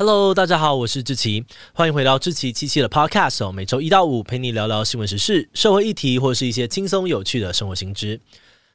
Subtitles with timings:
[0.00, 3.50] Hello，大家好，我是志奇，欢迎回到志奇七七的 Podcast 哦。
[3.50, 8.20] 每周一到五陪你聊聊新闻时事、社会议题，或是一些轻松有趣的生活新知。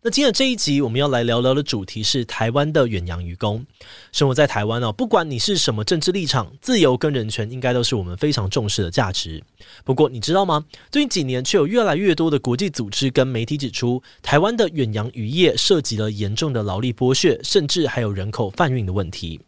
[0.01, 3.65] 那今天这一集，我们要来聊聊的主题是台湾的远洋渔工。
[4.11, 9.41] 生活在台湾哦，不管你是什么政治立场，自由跟人权应该都是我们非常重视的价值。
[9.85, 10.65] 不过，你知道吗？
[10.91, 19.39] 最近几年，却有越来越多的国际组织跟媒体指出，台湾的远洋渔业涉及了严重的劳力剥削，甚至还有人口贩运的问题。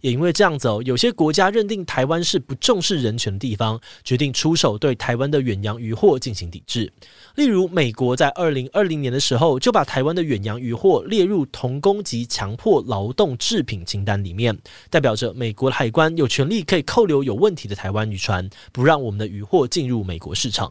[0.00, 6.92] 也因为这样子哦，有些国家认定台湾是不重视人权的地方，决定出手对台湾的远洋渔获进行抵制。
[7.34, 14.56] 例如，美国在二零二零年的时候就把台湾的远洋渔获列入童工及强迫劳动制品清单里面，
[14.90, 20.70] 代表着美国海关有权利可以扣留有问题的台湾渔船，不让我们的渔获进入美国市场。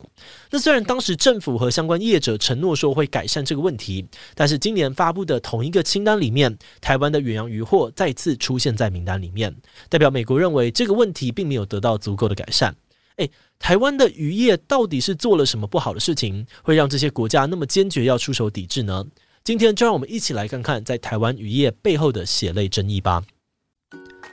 [0.52, 9.56] 那虽然当时政府和相关业者承诺说会改善这个问题，但是今年发布的同一个清单里面，台湾的远洋渔获再次出现在名名单里面，
[9.90, 12.76] 代表美国认为这个问题并没有得到足够的改善。
[13.18, 19.04] 诶，台湾的渔业到底是做了什么不好的事情，会让这些国家那么坚决要出手抵制呢？
[19.44, 23.24] 今天就让我们一起来看看在台湾渔业背后的血泪争议吧。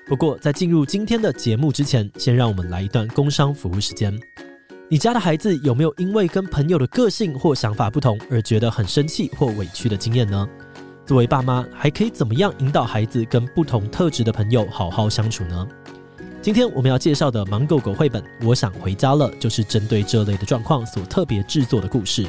[0.06, 4.18] 不过，在进入今天的节目之前，先让我们来一段工商服务时间。
[4.90, 10.48] 你家的孩子有没有因为跟朋友的个性或想法不同而觉得很生气或委屈的经验呢？
[11.08, 15.66] 作为爸妈，还可以怎么样引导孩子跟不同特质的朋友好好相处呢？
[16.42, 22.26] 今天我们要介绍的《芒狗狗》绘本《我想回家了》，就是针对这类的状况所特别制作的故事。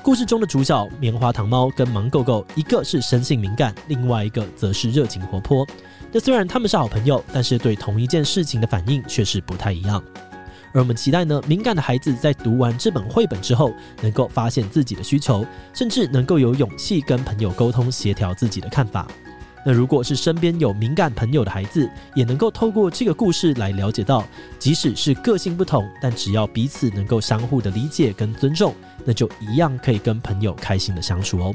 [0.00, 5.66] 故事中的主角棉花糖猫跟芒狗狗，一个是生性敏感，另外一个则是热情活泼。
[6.12, 10.00] 那虽然他们是好朋友，但是对同一件事情的反应却是不太一样。
[10.74, 13.72] 而我们期待呢，敏感的孩子在读完这本绘本之后，
[14.02, 19.06] 能够发现自己的需求，甚至能够有勇气跟朋友沟通，协调自己的看法。
[19.64, 24.26] 那如果是身边有敏感朋友的孩子，也能够透过这个故事来了解到，
[24.58, 31.54] 即使是个性不同，但只要彼此能够相互的理解跟尊重，那就一样可以跟朋友开心的相处哦。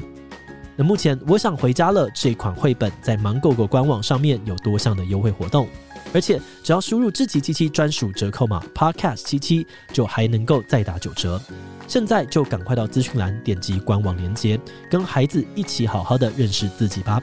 [0.76, 5.68] 那目前我想回家了这款绘本在芒狗狗官网上面有多项的优惠活动，
[6.14, 11.40] 而且只要输入志祺七七专属折扣码 Podcast 七七，就还能够再打九折。
[11.86, 14.58] 现在就赶快到资讯栏点击官网链接，
[14.90, 17.20] 跟孩子一起好好的认识自己吧。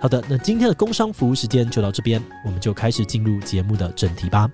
[0.00, 4.50] 好的，那今天的工商服务时间就到这边，我们就开始进入节目的正题吧。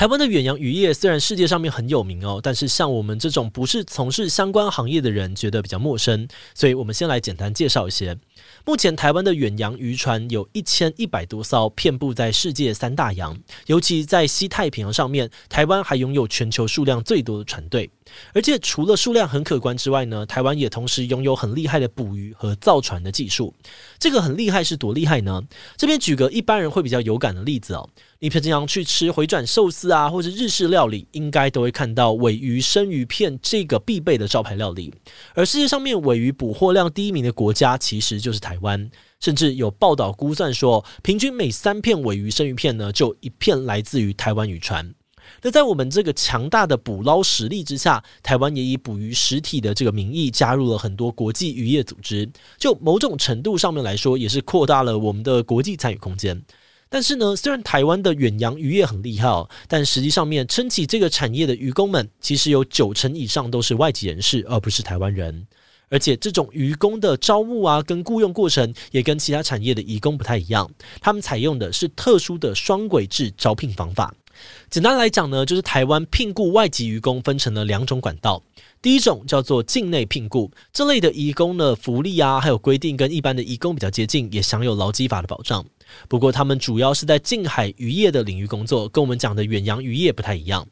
[0.00, 8.16] 台湾的远洋渔业虽然世界上面很有名哦，但是像我们这种不是从事相关行业的人，觉得比较陌生，所以我们先来简单介绍一些。
[8.64, 17.90] 目前台湾的远洋渔船有一千一百多艘，遍布在世界三大洋，尤其在西太平洋上面，台湾还拥有全球数量最多的船队。
[18.32, 23.54] 而且除了数量很可观之外呢，台湾也同时拥有很厉害的捕鱼和造船的技术。
[23.98, 25.42] 这个很厉害是多厉害呢？
[25.76, 27.88] 这边举个一般人会比较有感的例子哦，
[28.22, 34.92] 你平常去吃回转寿司啊，或者日式料理，应该都会看到尾鱼生鱼片这个必备的招牌料理。
[35.34, 44.94] 而世界上面尾鱼捕获量第一名的国家其实就是台湾，甚至有报道估算说，平均每三片尾鱼生鱼片呢，就一片来自于台湾渔船。
[45.40, 52.28] 那在我们这个强大的捕捞实力之下，台湾也以捕鱼实体的这个名义加入了很多国际渔业组织，
[52.58, 56.42] 就某种程度上面来说，也是扩大了我们的国际参与空间。
[56.92, 65.46] 但是呢，虽然台湾的远洋渔业很厉害哦，但实际上面撑起这个产业的渔工们，其实有九成以上都是外籍人士，而不是台湾人。
[65.88, 70.68] 而且这种渔工的招募啊，跟雇佣过程也跟其他产业的移工不太一样，
[71.00, 74.12] 他们采用的是特殊的双轨制招聘方法。
[74.68, 78.42] 简单来讲呢，就是台湾聘雇外籍渔工分成了两种管道。
[78.82, 85.64] 第一种叫做境内聘雇，这类的移工呢，福利啊，还有规定跟一般的移工比较接近，也享有劳基法的保障。
[86.08, 90.66] 不过他们主要是在近海渔业的领域工作，跟我们讲的远洋渔业不太一样。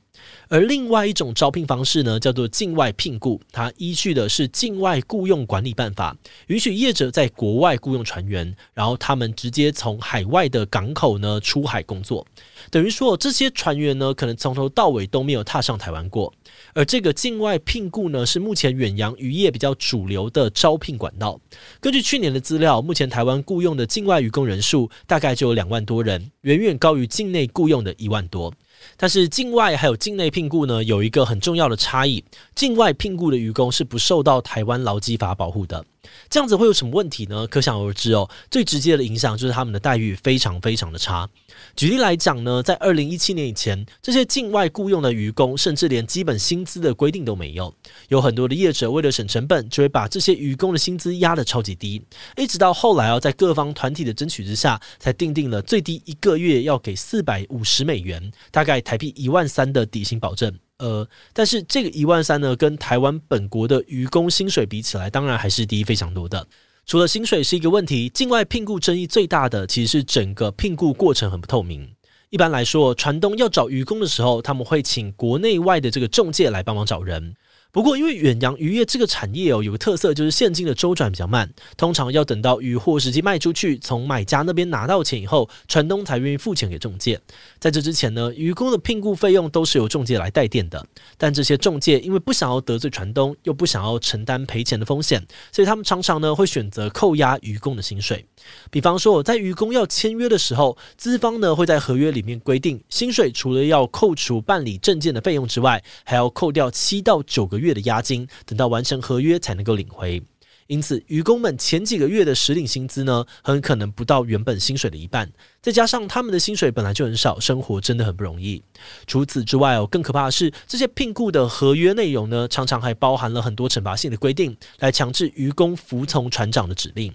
[0.49, 6.17] 而另外一种招聘方式呢，叫做境外聘雇，它依据的是境外雇佣管理办法，
[6.47, 12.26] 允许业者在国外雇佣船员，然后他们直接从海外的港口呢出海工作，
[12.70, 16.32] 等于说这些船员呢可能从头到尾都没有踏上台湾过。
[16.75, 21.38] 而这个境外聘雇呢，是目前远洋渔业比较主流的招聘管道。
[21.81, 28.55] 根据去年的资料，目前台湾雇佣的境外渔工人数大概就有两万多人，远远高于境内雇佣的一万多。
[28.96, 35.84] 但是境外还有境内聘雇呢，有一个很重要的差异：境外聘雇的渔工是不受到台湾劳基法保护的。
[36.28, 37.46] 这样子会有什么问题呢？
[37.46, 41.28] 可想而知哦，最直接的影响就是他们的待遇非常非常的差。
[41.75, 47.75] 举例来讲呢，在二零一七年以前，这些境外雇佣的渔工甚至连基本薪资的规定都没有，
[48.08, 52.02] 有很多的业者为了省成本，就会把这些渔工的薪资压得超级低，
[52.37, 60.52] 一直到后来哦，在各方团体的争取之下，才定定了最低一个月要给四百五十美元，大概台币一万三的底薪保证。
[60.78, 66.46] 呃，但是这个一万三呢，跟台湾本国的渔工薪水比起来，当然还是低非常多的。
[66.86, 71.88] 除了薪水是一个问题，境外聘雇争议最大的其实是整个聘雇过程很不透明。
[72.30, 77.34] 一般来说，船东要找渔工的时候，他们会请国内外的这个中介来帮忙找人。
[77.70, 87.20] 不过，因为远洋渔业这个产业哦，有个特色就是现金的周转比较慢，通常要等到渔获实际卖出去，从买家那边拿到钱以后，船东才愿意付钱给中介。
[87.59, 90.85] 在这之前呢，渔工的聘雇费用都是由中介来代垫的。
[91.19, 98.25] 但这些中介因为不想要得罪船东，又不想要承担赔钱的风险，所以他们常常呢会选择扣押渔工的薪水。
[98.71, 110.22] 比方说，在渔工要签约的时候，资方呢会在合约里面规定，薪水除了要扣除办理证件的费用之外，还要扣掉七到九个月的押金，等到完成合约才能够领回。
[110.69, 115.32] 因此，渔工们前几个月的实领薪资呢，很可能不到原本薪水的一半。
[115.62, 118.62] 再加上他们的薪水本来就很少，生活真的很不容易。
[119.06, 127.14] 除此之外哦，更可怕的是，这些聘雇的合约内容呢，常常还包含了很多惩罚性的规定，来强制渔工服从船长的指令。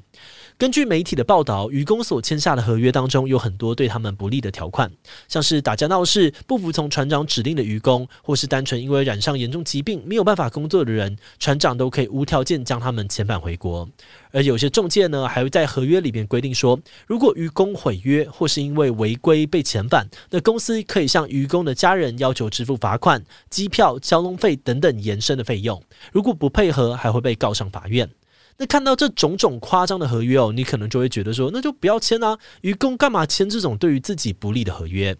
[0.57, 4.89] 根据媒体的报道，渔工所签下的合约当中有很多对他们不利的条款，
[5.27, 13.89] 像是打架闹事、不服从船长指令的渔工，或是单纯因为染上严重疾病没有办法工作的人，船长都可以无条件将他们遣返回国。
[14.31, 25.81] 而有些中介呢，还会在合约里面规定说，如果渔工毁约或是因为违规被遣返，那公司可以向渔工的家人要求支付罚款、机票、交通费等等延伸的费用。
[26.11, 28.09] 如果不配合，还会被告上法院。
[28.57, 32.37] 那看到这种种夸张的合约哦，你可能就会觉得说，那就不要签啊！
[32.61, 35.15] 愚公干嘛签这种对于自己不利的合约？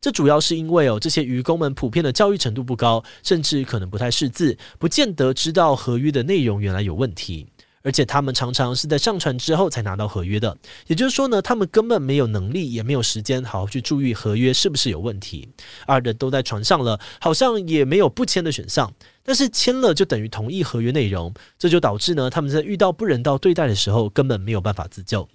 [0.00, 7.46] 这主要是因为哦，这些愚公们普遍的教育程度不高，甚至可能不太识字，不见得知道合约的内容原来有问题。
[7.82, 10.56] 而且他们常常是在上船之后才拿到合约的，
[10.86, 15.48] 也就是说呢，他们根本没有能力，也没有时间好好去注意合约是不是有问题。
[15.86, 18.92] 二人都在船上了，好像也没有不签的选项。
[19.22, 25.28] 但是签了就等于同意合约内容，这就导致呢，他们在遇到不人道对待的时候，根本没有办法自救。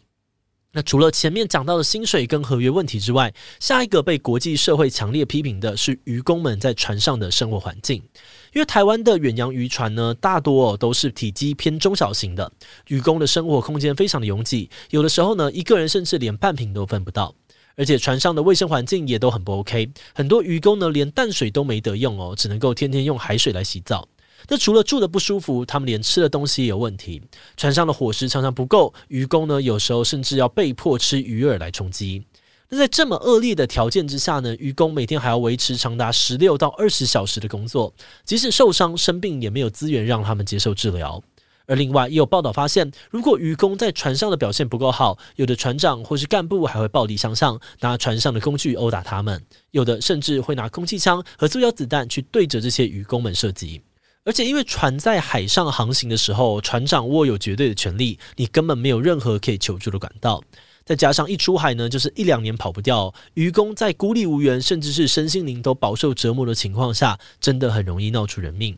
[0.71, 8.03] 那除了前面讲到的薪水跟合约问题之外，下一个被国际社会强烈批评的是渔工们在船上的生活环境。
[8.55, 12.49] 因为台湾的远洋渔船呢，大多哦都是体积偏中小型的，
[12.87, 17.35] 渔工的生活空间非常的拥挤，有的时候呢，一个人甚至连半瓶都分不到。
[17.75, 24.07] 而且船上的卫生环境也都很不 OK，很多渔工呢连淡水都没得用哦，只能够天天用海水来洗澡。
[24.47, 27.21] 那除了住得不舒服，他们连吃的东西也有问题。
[27.57, 32.23] 船上的伙食常常不够，渔工呢有时候甚至要被迫吃鱼饵来充饥。
[32.75, 37.93] 在这么恶劣的条件之下呢，渔工每天还要维持长达十六到二十小时的工作，
[38.23, 41.21] 即使受伤生病也没有资源让他们接受治疗。
[41.67, 49.39] 而另外也有报道发现，如果渔工在船上的表现不够好，有的船长或是干部还会暴力相向，拿船上的工具殴打他们；
[49.71, 53.81] 有的甚至会拿空气枪和塑胶子弹去对着这些渔工们射击。
[54.23, 60.43] 而且因为船在海上航行的时候，船长握有绝对的权力，你根本没有任何可以求助的管道。
[60.85, 63.13] 再加上一出海呢，就是一两年跑不掉。
[63.33, 68.77] 渔工在孤立无援，甚至是身心灵都饱受折磨的情况下，真的很容易闹出人命。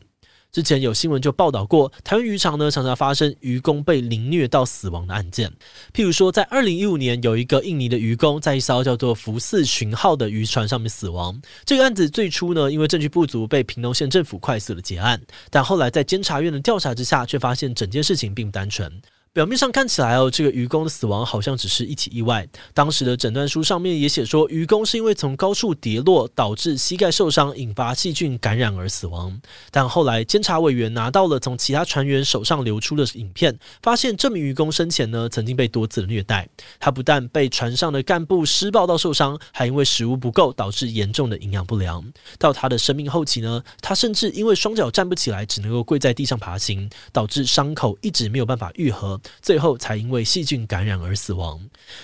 [0.50, 5.52] 之前有新闻就报道过，台湾渔场呢常常发生渔工被凌虐到死亡的案件。
[5.92, 11.38] 譬如说，在二零一五年，有一个印尼的渔工在一艘叫做“福四巡号”的渔船上面死亡。
[11.66, 15.20] 这个案子最初呢，因为证据不足，被屏东县政府快速的结案。
[15.50, 18.90] 但后来在监察院的调查之下，却发现整件事情并不单纯。
[19.32, 22.46] 表面上看起来哦，这个渔工的死亡好像只是一起意外。
[22.74, 29.40] 当时的诊断书上面也写说，渔工是因为从高处跌落导致膝盖受伤，引发细菌感染而死亡。
[29.70, 36.48] 但后来监察委员拿到了从其他船员手上流出的影片，发现这名渔工生前呢曾经被多次的虐待。
[36.80, 42.04] 他不但被船上的干部施暴到受伤，还因为食物不够导致严重的营养不良。
[42.38, 49.17] 到他的生命后期呢，他甚至因为双脚站不起来，只能够跪在地上爬行，导致伤口一直没有办法愈合。
[49.40, 51.60] 最后才因为细菌感染而死亡。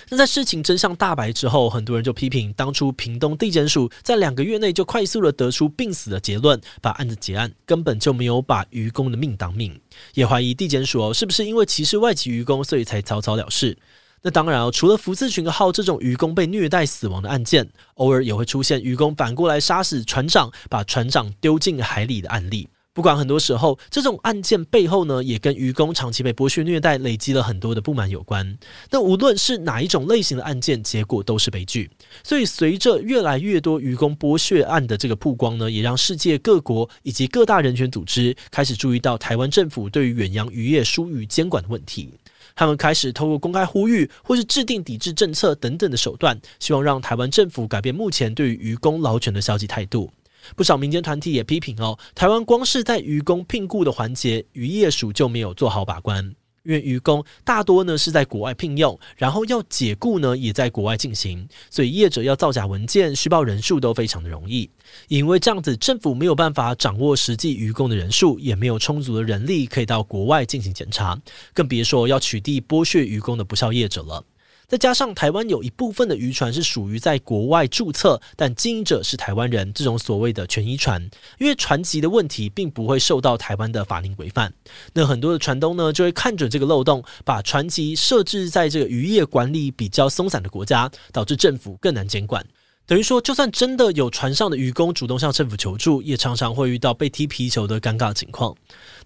[0.09, 9.79] 那在事情真相大白之后，很多人就批评当初屏东地检署在两个月内就快速的得出病死的结论，把案子结案，根本就没有把渔工的命当命。
[10.13, 13.77] 也怀疑地检署哦，是不是因为歧视外籍渔工，所以才草草了事？
[14.21, 22.67] 那当然哦，除了福字巡号这种渔工被虐待死亡的案件，偶尔也会出现渔工反过来杀死船长，把船长丢进海里的案例。
[22.95, 28.57] 不管很多时候，这种案件背后呢，也跟渔工长期被剥削虐待、累积了很多的不满有关。
[28.89, 31.91] 那无论是哪一种类型的案件，结果都是悲剧。
[32.23, 42.09] 所以，随着越来越多渔工剥削案的这个曝光呢，也让世界各国以及各大人权组织开始注意到台湾政府对于远洋渔业疏于监管的问题。
[42.55, 50.09] 他们开始透过公开呼吁，或是制定抵制政策等等的手段，希望让台湾政府改变目前对于渔工劳权的消极态度。
[50.55, 56.35] 不少民间团体也批评哦，台湾光是在渔工聘雇的环节，渔业署就没有做好把关。
[56.63, 64.67] 因为渔工大多呢是在国外聘用，然后要解雇呢也在国外进行，所以业者要造假文件、虚报人数都非常的容易。
[65.07, 71.15] 因为这样子，政府没有办法掌握实际渔工的人数，也没有充足的人力可以到国外进行检查，
[71.53, 74.23] 更别说要取缔剥削渔工的不肖业者了。
[74.67, 81.01] 再加上台湾有一部分的渔船是属于在国外注册，但经营者是台湾人，这种所谓的权益船，
[81.37, 84.51] 因为船籍的问题，并不会受到台湾的法令规范。
[84.93, 92.45] 那很多的船东呢，就会看准这个漏洞，把船籍设置在这个渔业管理比较松散的国家，导致政府更难监管。
[92.87, 98.55] 等于说，就算真的有船上的渔工主动向政府求助，也常常会遇到被踢皮球的尴尬情况。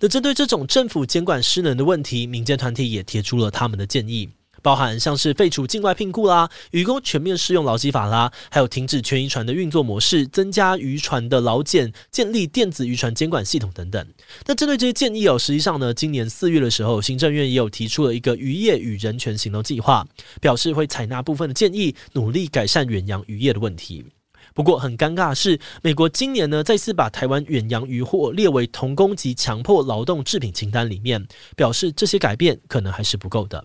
[0.01, 4.29] 那针对这种政府监管失能的问题，民间团体也提出了他们的建议。
[4.61, 14.07] 包含像是废除境外聘雇啦，渔工全面适用劳基法啦，还有停止全渔船的运作模式，增加渔船的劳检，建立电子渔船监管系统等等。
[14.45, 20.05] 那针对这些建议哦，实际上呢，今年四月的时候，行政院也有提出了一个渔业与人权行动计划，
[20.41, 24.05] 表示会采纳部分的建议，努力改善远洋渔业的问题。
[24.53, 31.25] 不过很尴尬的是，美国今年呢再次把台湾远洋渔获列为童工及强迫劳动制品清单里面，
[31.55, 33.63] 表示这些改变可能还是不够的。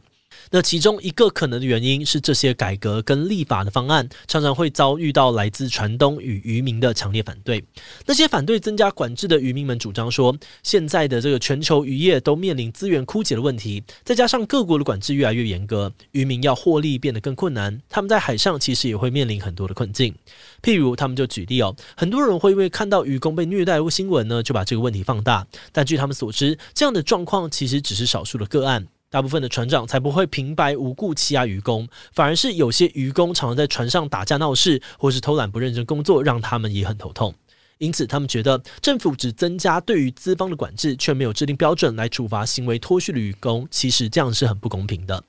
[0.51, 7.65] 那其中一个可能的原因是，这些改革跟立法的方案常常会遭遇到来自船东与渔民的强烈反对。
[8.07, 17.81] 那些反对增加管制的渔民们主张说，现在的这个全球渔业都面临资源枯竭的问题，再加上各国的管制越来越严格，渔民要获利变得更困难。
[17.89, 20.15] 他们在海上其实也会面临很多的困境。
[20.63, 25.47] 譬如，他们就举例哦，很多人会因为看到渔工被虐待的新闻呢，就把这个问题放大。
[25.73, 28.87] 但据他们所知，这样的状况其实只是少数的个案。
[29.15, 37.33] 大部分的船长才不会平白无故欺压渔工，反而是有些渔工常常在船上打架闹事，或是偷懒不认真工作，让他们也很头痛。
[37.79, 45.23] 因此，他们觉得政府只增加对于资方的管制，却没有制定标准来处罚行为脱序的渔工，其实这样是很不公平的。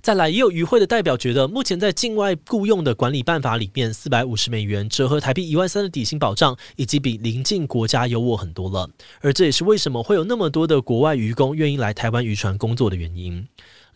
[0.00, 8.88] 再来，也有渔会的代表觉得，目前在境外雇佣的管理办法里面，四百五十美元折合台币一万三的底薪保障，已经比邻近国家优渥很多了。
[9.20, 13.46] 而这也是为什么会有那么多的国外渔工愿意来台湾渔船工作的原因。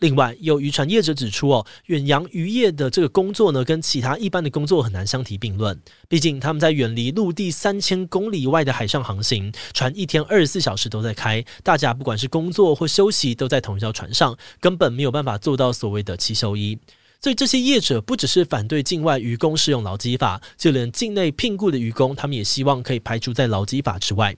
[0.03, 5.79] 另外，有渔船业者指出，哦，远洋渔业的这个工作呢，跟其他一般的工作很难相提并论。
[6.09, 16.77] 毕竟他们在远离陆地三千公里外的海上航行，船一天二十四小时都在开，大家不管是工作或休息，都在同一条船上，根本没有办法做到所谓的七休一。
[17.21, 24.35] 所以这些业者不只是反对境外渔工适用劳基法，就连境内聘雇的渔工，他们也希望可以排除在劳基法之外。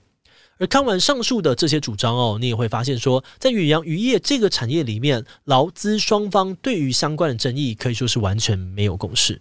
[0.58, 9.40] 而看完上述的这些主张哦，你也会发现说，在远洋渔业这个产业里面，劳资双方对于相关的争议可以说是完全没有共识。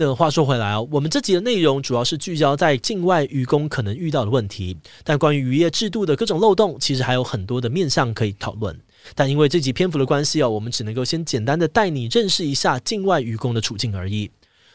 [0.00, 8.78] 那话说回来哦，我们这集的内容主要是聚焦在境外渔工可能遇到的问题，但关于渔业制度的各种漏洞，其实还有很多的面向可以讨论。
[9.14, 14.30] 但因为这集篇幅的关系哦，我们只能够先简单的带你认识一下境外渔工的处境而已。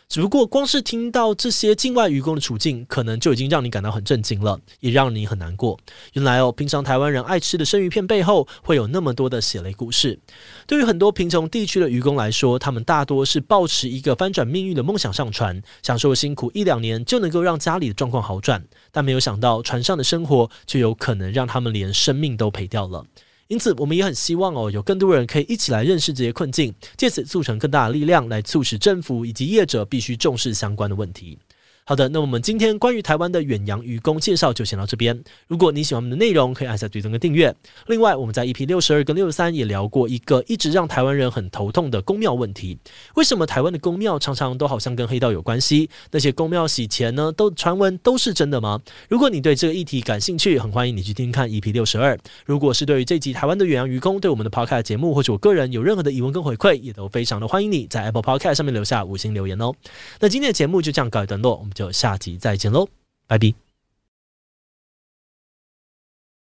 [0.10, 5.79] 只不过，光是听到这些境外渔工的处境，可能就已经让你感到很震惊了，也让你很难过。
[6.13, 10.19] 原来哦，平常台湾人爱吃的生鱼片背后，会有那么多的血泪故事。
[10.67, 23.03] 对于很多贫穷地区的渔工来说，他们大多是抱持一个翻转命运的梦想上船，享受辛苦一两年就能够让家里的状况好转，但没有想到船上的生活就有可能让他们连生命都赔掉了。
[23.47, 31.38] 因此，我们也很希望哦，有更多人可以一起来认识这些困境，借此促成更大的力量，来促使政府以及业者必须重视相关的问题。
[31.85, 35.21] 好的，那我们今天关于台湾的远洋渔工介绍就先到这边。
[35.47, 37.53] 如果你喜欢我们的内容，可以按下追踪跟订阅。
[37.87, 42.77] 另外，我们在 EP 六十二跟六十三也聊过一个一直让台湾人很头痛的公庙问题。
[43.15, 45.89] 为什么台湾的公庙常常都好像跟黑道有关系？
[46.11, 48.79] 那些公庙洗钱呢，都传闻都是真的吗？
[49.09, 52.17] 如果你对这个议题感兴趣，很欢迎你去听听看 EP 六十二。
[52.45, 59.73] 如果是对于这集台湾的远洋渔工，对我们的 Podcast 节目或者我个人有任何的疑问跟回馈，也都非常的欢迎你在 Apple Podcast 上面留下五星留言哦。
[60.21, 62.88] 那今天的节目就这样告一段落，就下集再见喽，
[63.27, 63.62] 拜拜。